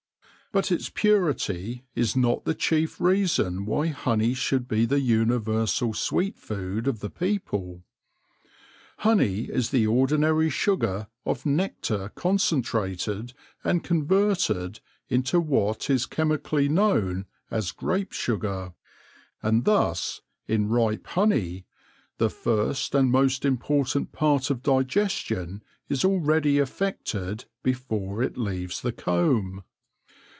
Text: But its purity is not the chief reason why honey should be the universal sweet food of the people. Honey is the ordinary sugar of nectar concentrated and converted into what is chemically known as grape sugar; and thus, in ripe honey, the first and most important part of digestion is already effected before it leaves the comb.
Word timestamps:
But 0.53 0.69
its 0.69 0.89
purity 0.89 1.85
is 1.95 2.13
not 2.13 2.43
the 2.43 2.53
chief 2.53 2.99
reason 2.99 3.65
why 3.65 3.87
honey 3.87 4.33
should 4.33 4.67
be 4.67 4.85
the 4.85 4.99
universal 4.99 5.93
sweet 5.93 6.37
food 6.37 6.89
of 6.89 6.99
the 6.99 7.09
people. 7.09 7.83
Honey 8.97 9.43
is 9.45 9.69
the 9.69 9.87
ordinary 9.87 10.49
sugar 10.49 11.07
of 11.25 11.45
nectar 11.45 12.09
concentrated 12.15 13.31
and 13.63 13.81
converted 13.81 14.81
into 15.07 15.39
what 15.39 15.89
is 15.89 16.05
chemically 16.05 16.67
known 16.67 17.27
as 17.49 17.71
grape 17.71 18.11
sugar; 18.11 18.73
and 19.41 19.63
thus, 19.63 20.19
in 20.49 20.67
ripe 20.67 21.07
honey, 21.07 21.65
the 22.17 22.29
first 22.29 22.93
and 22.93 23.09
most 23.09 23.45
important 23.45 24.11
part 24.11 24.49
of 24.49 24.61
digestion 24.63 25.63
is 25.87 26.03
already 26.03 26.57
effected 26.57 27.45
before 27.63 28.21
it 28.21 28.35
leaves 28.37 28.81
the 28.81 28.91
comb. 28.91 29.63